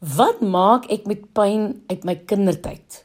Wat 0.00 0.38
maak 0.40 0.86
ek 0.88 1.02
met 1.04 1.26
pyn 1.36 1.82
uit 1.90 2.04
my 2.08 2.14
kindertyd? 2.24 3.02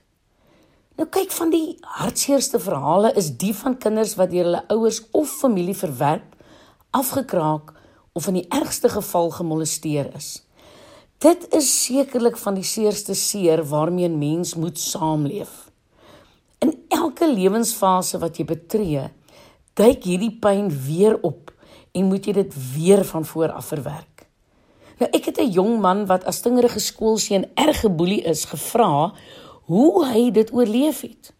Nou 0.95 1.09
kyk 1.11 1.33
van 1.35 1.49
die 1.51 1.73
hartseerste 1.97 2.55
verhale 2.63 3.09
is 3.19 3.33
die 3.35 3.51
van 3.51 3.75
kinders 3.83 4.13
wat 4.15 4.31
deur 4.31 4.47
hulle 4.47 4.61
ouers 4.71 5.01
of 5.11 5.27
familie 5.41 5.75
verwerp, 5.75 6.37
afgekraak 6.95 7.73
of 8.15 8.31
in 8.31 8.39
die 8.39 8.45
ergste 8.47 8.87
geval 8.93 9.27
gemolesteer 9.35 10.07
is. 10.15 10.47
Dit 11.19 11.43
is 11.51 11.67
sekerlik 11.67 12.39
van 12.39 12.55
die 12.55 12.63
seerste 12.63 13.11
seer 13.11 13.65
waarmee 13.67 14.07
'n 14.07 14.17
mens 14.17 14.55
moet 14.55 14.79
saamleef. 14.79 15.67
In 16.63 16.71
elke 16.87 17.27
lewensfase 17.27 18.23
wat 18.23 18.37
jy 18.37 18.45
betree, 18.45 19.11
duik 19.73 20.03
hierdie 20.03 20.39
pyn 20.39 20.71
weer 20.71 21.19
op 21.21 21.51
en 21.91 22.07
moet 22.07 22.25
jy 22.25 22.33
dit 22.33 22.53
weer 22.73 23.03
van 23.03 23.25
voor 23.25 23.51
af 23.51 23.65
verwerk. 23.65 24.14
Nou 24.99 25.09
ek 25.11 25.25
het 25.25 25.39
'n 25.39 25.51
jong 25.51 25.79
man 25.81 26.05
wat 26.05 26.23
as 26.23 26.39
tingerige 26.41 26.79
skoolseun 26.79 27.45
erg 27.55 27.79
geboelie 27.79 28.21
is, 28.23 28.45
gevra 28.45 29.13
hoe 29.65 30.05
hy 30.05 30.31
dit 30.31 30.53
oorleef 30.53 31.01
het. 31.01 31.33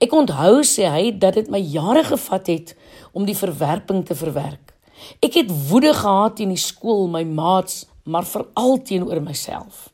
Ek 0.00 0.12
onthou 0.12 0.62
sê 0.62 0.88
hy 0.90 1.18
dat 1.18 1.34
dit 1.34 1.50
my 1.50 1.58
jare 1.58 2.04
gevat 2.04 2.46
het 2.46 2.76
om 3.12 3.24
die 3.24 3.36
verwerping 3.36 4.06
te 4.06 4.14
verwerk. 4.14 4.74
Ek 5.22 5.34
het 5.34 5.50
woede 5.70 5.94
gehad 5.94 6.36
teen 6.36 6.48
die 6.48 6.60
skool, 6.60 7.06
my 7.08 7.22
maats, 7.24 7.86
maar 8.04 8.26
veral 8.26 8.82
teenoor 8.82 9.22
myself. 9.22 9.88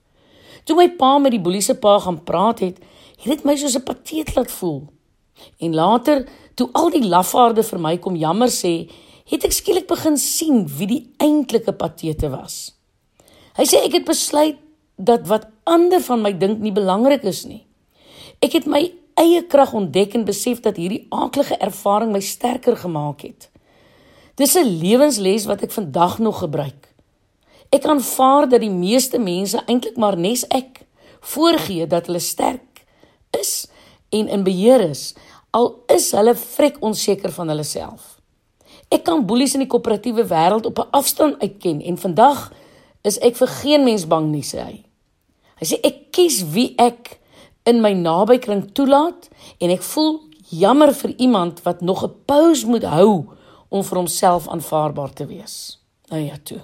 Toe 0.65 0.77
my 0.77 0.89
pa 0.97 1.19
met 1.19 1.35
die 1.35 1.41
boelie 1.41 1.61
se 1.61 1.75
pa 1.75 1.99
gaan 1.99 2.23
praat 2.25 2.63
het, 2.65 2.79
het 3.21 3.31
dit 3.37 3.45
my 3.45 3.57
soos 3.57 3.77
'n 3.77 3.85
pateet 3.85 4.35
laat 4.37 4.51
voel. 4.51 4.89
En 5.59 5.75
later, 5.75 6.27
toe 6.55 6.69
al 6.73 6.91
die 6.91 7.05
lafaarde 7.05 7.63
vir 7.63 7.81
my 7.81 7.99
kom 7.99 8.17
jammer 8.17 8.49
sê, 8.49 8.89
het 9.25 9.45
ek 9.45 9.53
skielik 9.53 9.87
begin 9.87 10.17
sien 10.17 10.67
wie 10.79 10.87
die 10.87 11.15
eintlike 11.19 11.73
patete 11.73 12.31
was. 12.31 12.73
Hy 13.55 13.65
sê 13.71 13.85
ek 13.87 14.01
het 14.01 14.07
besluit 14.09 14.59
dat 14.97 15.27
wat 15.31 15.47
ander 15.65 16.03
van 16.03 16.23
my 16.23 16.33
dink 16.39 16.61
nie 16.63 16.75
belangrik 16.75 17.23
is 17.27 17.45
nie. 17.47 17.63
Ek 18.43 18.55
het 18.59 18.67
my 18.67 18.83
eie 19.19 19.43
krag 19.47 19.75
ontdek 19.79 20.15
en 20.19 20.27
besef 20.27 20.61
dat 20.65 20.79
hierdie 20.79 21.07
aaklige 21.15 21.59
ervaring 21.63 22.11
my 22.13 22.21
sterker 22.21 22.77
gemaak 22.77 23.23
het. 23.23 23.49
Dis 24.35 24.57
'n 24.57 24.67
lewensles 24.83 25.47
wat 25.47 25.63
ek 25.63 25.71
vandag 25.71 26.19
nog 26.19 26.39
gebruik. 26.39 26.91
Ek 27.71 27.85
aanvaar 27.85 28.49
dat 28.49 28.61
die 28.61 28.71
meeste 28.71 29.19
mense 29.19 29.63
eintlik 29.67 29.97
maar 29.97 30.17
nes 30.17 30.45
ek 30.49 30.83
voorgee 31.21 31.87
dat 31.87 32.07
hulle 32.07 32.19
sterk 32.19 32.85
is 33.41 33.67
en 34.11 34.29
in 34.29 34.43
beheer 34.43 34.81
is, 34.81 35.15
al 35.51 35.83
is 35.87 36.11
hulle 36.13 36.35
vrek 36.35 36.77
onseker 36.81 37.33
van 37.33 37.49
hulle 37.49 37.65
self. 37.65 38.19
Ek 38.89 39.05
kan 39.05 39.27
boelies 39.27 39.55
in 39.55 39.65
die 39.65 39.71
koöperatiewe 39.71 40.27
wêreld 40.27 40.67
op 40.67 40.79
'n 40.79 40.91
afstand 40.91 41.41
uitken 41.41 41.81
en 41.83 41.99
vandag 41.99 42.53
is 43.05 43.19
ek 43.21 43.37
vir 43.37 43.51
geen 43.61 43.85
mens 43.85 44.07
bang 44.09 44.31
nie, 44.33 44.43
sê 44.43 44.65
hy. 44.65 44.77
Hy 45.61 45.69
sê 45.69 45.79
ek 45.85 46.11
kies 46.17 46.41
wie 46.55 46.73
ek 46.81 47.19
in 47.69 47.81
my 47.85 47.93
nabykring 47.97 48.67
toelaat 48.77 49.29
en 49.61 49.73
ek 49.73 49.85
voel 49.85 50.19
jammer 50.51 50.93
vir 50.97 51.15
iemand 51.17 51.63
wat 51.65 51.81
nog 51.81 52.05
'n 52.05 52.15
pause 52.27 52.67
moet 52.67 52.85
hou 52.85 53.27
om 53.69 53.85
vir 53.85 53.99
homself 53.99 54.49
aanvaarbaar 54.49 55.13
te 55.13 55.27
wees. 55.27 55.81
Nou 56.11 56.21
ja, 56.21 56.37
toe. 56.43 56.61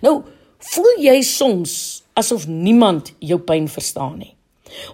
Nou, 0.00 0.22
voel 0.58 0.98
jy 0.98 1.22
soms 1.22 2.02
asof 2.12 2.46
niemand 2.46 3.12
jou 3.18 3.38
pyn 3.38 3.68
verstaan 3.68 4.18
nie? 4.18 4.34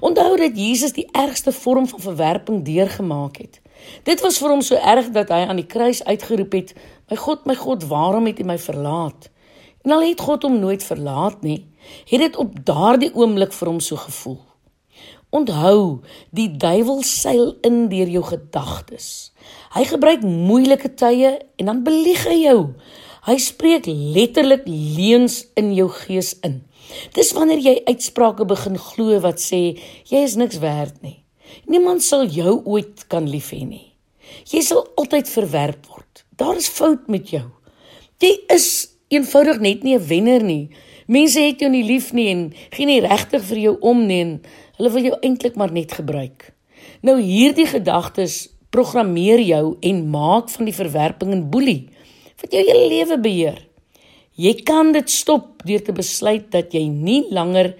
Onthou 0.00 0.36
dat 0.36 0.56
Jesus 0.56 0.92
die 0.92 1.08
ergste 1.12 1.52
vorm 1.52 1.88
van 1.88 2.00
verwerping 2.00 2.64
deurgemaak 2.64 3.36
het. 3.36 3.60
Dit 4.02 4.20
was 4.20 4.38
vir 4.38 4.50
hom 4.50 4.62
so 4.62 4.74
erg 4.74 5.10
dat 5.10 5.28
hy 5.28 5.44
aan 5.48 5.56
die 5.56 5.66
kruis 5.66 6.04
uitgeroep 6.04 6.52
het: 6.52 6.74
"My 7.10 7.16
God, 7.16 7.46
my 7.46 7.54
God, 7.54 7.84
waarom 7.84 8.26
het 8.26 8.40
U 8.40 8.44
my 8.44 8.58
verlaat?" 8.58 9.30
En 9.84 9.92
al 9.92 10.06
het 10.08 10.20
God 10.24 10.46
hom 10.46 10.58
nooit 10.62 10.84
verlaat 10.84 11.42
nie, 11.44 11.60
het 12.08 12.20
dit 12.22 12.36
op 12.40 12.56
daardie 12.64 13.12
oomblik 13.12 13.52
vir 13.52 13.68
hom 13.68 13.80
so 13.84 14.00
gevoel. 14.00 14.40
Onthou, 15.34 16.04
die 16.30 16.48
duiwel 16.56 17.02
seil 17.02 17.56
in 17.66 17.88
deur 17.90 18.08
jou 18.08 18.22
gedagtes. 18.24 19.32
Hy 19.74 19.82
gebruik 19.90 20.22
moeilike 20.22 20.92
tye 20.94 21.34
en 21.58 21.70
dan 21.70 21.82
belieg 21.86 22.22
hy 22.30 22.38
jou. 22.44 22.60
Hy 23.26 23.34
spreek 23.42 23.88
letterlik 23.88 24.62
leuns 24.68 25.42
in 25.58 25.72
jou 25.74 25.88
gees 25.90 26.36
in. 26.46 26.62
Dis 27.16 27.32
wanneer 27.34 27.60
jy 27.64 27.74
uitsprake 27.88 28.46
begin 28.46 28.78
glo 28.78 29.18
wat 29.24 29.42
sê 29.42 29.62
jy 30.06 30.22
is 30.22 30.38
niks 30.38 30.60
werd 30.62 31.00
nie. 31.02 31.24
Niemand 31.66 32.04
sal 32.04 32.28
jou 32.30 32.60
ooit 32.62 33.06
kan 33.10 33.26
lief 33.28 33.50
hê 33.52 33.64
nie. 33.66 33.90
Jy 34.48 34.62
sal 34.64 34.84
altyd 35.00 35.28
verwerp 35.28 35.88
word. 35.90 36.24
Daar 36.38 36.56
is 36.56 36.70
fout 36.70 37.08
met 37.10 37.32
jou. 37.34 37.46
Jy 38.22 38.36
is 38.54 38.93
eenvoudig 39.18 39.60
net 39.60 39.82
nie 39.82 39.96
'n 39.96 40.06
wenner 40.06 40.42
nie. 40.42 40.68
Mense 41.06 41.40
het 41.40 41.60
jou 41.60 41.70
nie 41.70 41.84
lief 41.84 42.12
nie 42.12 42.28
en 42.28 42.52
gee 42.70 42.86
nie 42.86 43.00
regtig 43.00 43.42
vir 43.42 43.58
jou 43.58 43.76
om 43.80 44.06
nie 44.06 44.20
en 44.20 44.42
hulle 44.76 44.90
wil 44.90 45.02
jou 45.02 45.16
eintlik 45.20 45.56
maar 45.56 45.72
net 45.72 45.92
gebruik. 45.92 46.52
Nou 47.02 47.20
hierdie 47.20 47.66
gedagtes 47.66 48.48
programmeer 48.70 49.40
jou 49.40 49.76
en 49.80 50.10
maak 50.10 50.48
van 50.50 50.64
die 50.64 50.74
verwerping 50.74 51.34
'n 51.34 51.50
boelie 51.50 51.88
wat 52.40 52.52
jou 52.52 52.62
hele 52.62 52.88
lewe 52.88 53.18
beheer. 53.20 53.66
Jy 54.34 54.54
kan 54.66 54.92
dit 54.92 55.10
stop 55.10 55.62
deur 55.64 55.82
te 55.82 55.92
besluit 55.92 56.50
dat 56.50 56.72
jy 56.72 56.88
nie 56.88 57.24
langer 57.30 57.74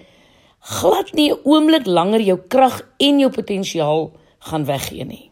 glad 0.59 1.13
nie 1.13 1.31
'n 1.31 1.39
oomblik 1.43 1.85
langer 1.85 2.21
jou 2.21 2.39
krag 2.47 2.81
en 2.97 3.19
jou 3.19 3.29
potensiaal 3.29 4.11
gaan 4.39 4.65
weggee 4.65 5.05
nie. 5.05 5.31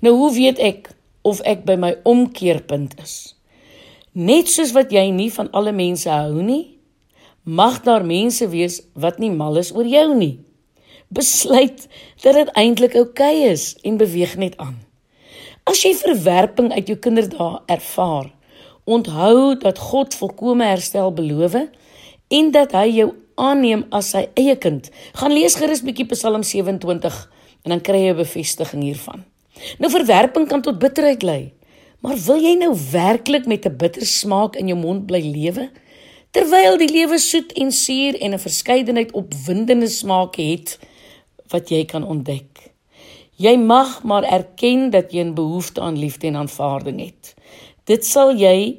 Nou 0.00 0.14
hoe 0.14 0.32
weet 0.32 0.58
ek 0.58 0.90
of 1.22 1.40
ek 1.40 1.64
by 1.64 1.74
my 1.74 1.94
omkeerpunt 2.02 2.94
is? 3.02 3.35
Net 4.16 4.48
soos 4.48 4.70
wat 4.72 4.94
jy 4.96 5.10
nie 5.12 5.28
van 5.28 5.50
alle 5.52 5.74
mense 5.76 6.08
hou 6.08 6.40
nie, 6.40 6.78
mag 7.44 7.82
daar 7.84 8.00
mense 8.00 8.46
wees 8.48 8.78
wat 8.96 9.18
nie 9.20 9.28
mal 9.28 9.58
is 9.60 9.74
oor 9.76 9.84
jou 9.84 10.14
nie. 10.16 10.38
Besluit 11.12 11.82
dat 12.22 12.38
dit 12.38 12.52
eintlik 12.56 12.96
oukei 12.96 13.42
okay 13.42 13.50
is 13.52 13.74
en 13.84 13.98
beweeg 14.00 14.38
net 14.40 14.56
aan. 14.56 14.78
As 15.68 15.82
jy 15.84 15.92
verwerping 15.98 16.72
uit 16.72 16.88
jou 16.88 16.96
kinderdae 16.96 17.60
ervaar, 17.76 18.30
onthou 18.88 19.52
dat 19.60 19.84
God 19.84 20.16
volkomme 20.16 20.64
herstel 20.64 21.12
beloof 21.12 21.58
en 22.32 22.50
dat 22.56 22.72
hy 22.72 22.86
jou 22.96 23.10
aanneem 23.36 23.84
as 23.92 24.14
sy 24.14 24.24
eie 24.32 24.56
kind. 24.56 24.88
Gaan 25.20 25.36
lees 25.36 25.58
gerus 25.60 25.84
bietjie 25.84 26.08
Psalm 26.14 26.40
27 26.40 27.20
en 27.66 27.76
dan 27.76 27.84
kry 27.84 28.06
jy 28.06 28.16
'n 28.16 28.22
bevestiging 28.24 28.82
hiervan. 28.82 29.28
Nou 29.78 29.92
verwerping 29.92 30.48
kan 30.48 30.62
tot 30.62 30.78
bitterheid 30.78 31.22
lei. 31.22 31.52
Maar 32.06 32.20
wil 32.22 32.38
jy 32.38 32.52
nou 32.54 32.70
werklik 32.92 33.48
met 33.50 33.66
'n 33.66 33.76
bitter 33.76 34.06
smaak 34.06 34.56
in 34.56 34.68
jou 34.70 34.78
mond 34.78 35.06
bly 35.06 35.20
lewe? 35.20 35.70
Terwyl 36.30 36.78
die 36.78 36.92
lewe 36.92 37.18
soet 37.18 37.52
en 37.52 37.72
suur 37.72 38.14
en 38.20 38.32
'n 38.32 38.38
verskeidenheid 38.38 39.12
opwindende 39.12 39.88
smake 39.88 40.42
het 40.42 40.78
wat 41.48 41.68
jy 41.68 41.84
kan 41.84 42.06
ontdek. 42.06 42.70
Jy 43.36 43.56
mag 43.56 44.02
maar 44.02 44.22
erken 44.22 44.90
dat 44.90 45.12
jy 45.12 45.20
'n 45.24 45.34
behoefte 45.34 45.80
aan 45.80 45.98
liefde 45.98 46.26
en 46.26 46.36
aanvaarding 46.36 47.00
het. 47.00 47.34
Dit 47.84 48.04
sal 48.04 48.36
jy 48.36 48.78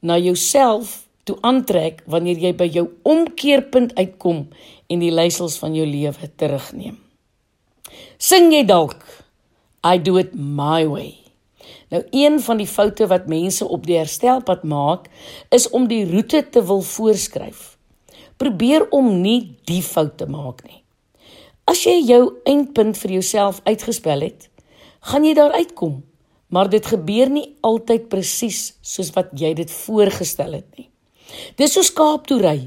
na 0.00 0.18
jouself 0.18 1.08
toe 1.24 1.36
aantrek 1.40 2.02
wanneer 2.06 2.38
jy 2.38 2.54
by 2.54 2.68
jou 2.68 2.88
omkeerpunt 3.02 3.94
uitkom 3.94 4.48
en 4.86 4.98
die 4.98 5.12
leiersels 5.12 5.58
van 5.58 5.74
jou 5.74 5.86
lewe 5.86 6.30
terugneem. 6.36 6.98
Sing 8.18 8.52
jy 8.52 8.64
dalk 8.64 9.24
I 9.84 9.98
do 10.02 10.16
it 10.16 10.34
my 10.34 10.86
way. 10.86 11.25
Nou 11.88 12.02
een 12.10 12.40
van 12.40 12.56
die 12.56 12.66
foute 12.66 13.06
wat 13.06 13.28
mense 13.30 13.68
op 13.68 13.86
die 13.86 13.96
herstelpad 13.96 14.64
maak, 14.64 15.06
is 15.50 15.70
om 15.70 15.86
die 15.88 16.04
roete 16.10 16.48
te 16.48 16.64
wil 16.64 16.82
voorskryf. 16.82 17.76
Probeer 18.36 18.88
om 18.90 19.20
nie 19.20 19.56
die 19.64 19.82
fout 19.82 20.16
te 20.18 20.26
maak 20.26 20.64
nie. 20.66 20.82
As 21.66 21.82
jy 21.82 21.96
jou 22.06 22.36
eindpunt 22.46 22.98
vir 22.98 23.16
jouself 23.18 23.60
uitgespel 23.64 24.20
het, 24.20 24.50
gaan 25.00 25.24
jy 25.24 25.34
daar 25.34 25.54
uitkom, 25.56 26.02
maar 26.48 26.70
dit 26.70 26.86
gebeur 26.86 27.30
nie 27.30 27.46
altyd 27.66 28.08
presies 28.08 28.76
soos 28.82 29.10
wat 29.16 29.32
jy 29.34 29.54
dit 29.58 29.70
voorgestel 29.70 30.58
het 30.60 30.68
nie. 30.78 30.90
Dis 31.58 31.74
soos 31.74 31.90
Kaap 31.90 32.28
toe 32.30 32.38
ry. 32.42 32.58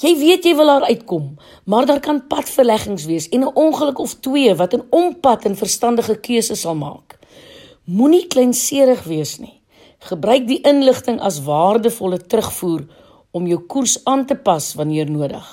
Jy 0.00 0.12
weet 0.20 0.46
jy 0.46 0.54
wil 0.54 0.70
daar 0.70 0.86
uitkom, 0.86 1.32
maar 1.66 1.86
daar 1.88 2.00
kan 2.00 2.22
padverleggings 2.30 3.08
wees 3.10 3.28
en 3.28 3.42
'n 3.42 3.54
ongeluk 3.54 3.98
of 3.98 4.14
twee 4.20 4.54
wat 4.54 4.74
'n 4.74 4.86
ompad 4.90 5.44
en 5.44 5.56
verstandige 5.56 6.16
keuse 6.20 6.54
sal 6.54 6.74
maak. 6.74 7.18
Moenie 7.84 8.24
kleinserig 8.32 9.02
wees 9.04 9.34
nie. 9.42 9.58
Gebruik 10.08 10.46
die 10.48 10.62
inligting 10.64 11.18
as 11.20 11.42
waardevolle 11.44 12.16
terugvoer 12.16 12.86
om 13.36 13.44
jou 13.44 13.58
koers 13.68 13.98
aan 14.08 14.22
te 14.24 14.38
pas 14.40 14.70
wanneer 14.78 15.10
nodig. 15.12 15.44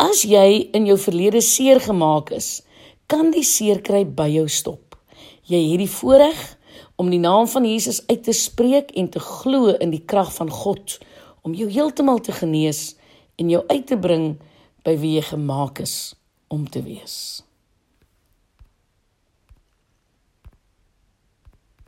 As 0.00 0.22
jy 0.24 0.70
in 0.72 0.88
jou 0.88 0.96
verlede 0.96 1.42
seer 1.44 1.82
gemaak 1.84 2.32
is, 2.32 2.62
kan 3.12 3.28
die 3.34 3.44
seerkry 3.44 4.06
by 4.08 4.30
jou 4.38 4.46
stop. 4.48 4.96
Jy 5.44 5.60
het 5.68 5.84
die 5.84 5.92
voorreg 5.98 6.42
om 6.96 7.12
die 7.12 7.20
naam 7.20 7.44
van 7.52 7.68
Jesus 7.68 8.00
uit 8.08 8.24
te 8.24 8.32
spreek 8.32 8.96
en 8.96 9.12
te 9.12 9.20
glo 9.20 9.76
in 9.76 9.92
die 9.92 10.00
krag 10.00 10.32
van 10.40 10.48
God 10.48 10.96
om 11.44 11.52
jou 11.52 11.68
heeltemal 11.68 12.24
te 12.24 12.32
genees 12.32 12.94
en 13.36 13.52
jou 13.52 13.60
uit 13.68 13.84
te 13.92 14.00
bring 14.00 14.30
by 14.80 14.96
wie 14.96 15.18
jy 15.18 15.28
gemaak 15.34 15.84
is 15.84 16.14
om 16.48 16.64
te 16.64 16.80
wees. 16.80 17.44